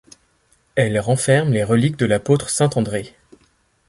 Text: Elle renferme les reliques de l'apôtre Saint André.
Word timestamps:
Elle 0.73 0.99
renferme 0.99 1.51
les 1.51 1.63
reliques 1.63 1.97
de 1.99 2.07
l'apôtre 2.07 2.49
Saint 2.49 2.71
André. 2.75 3.13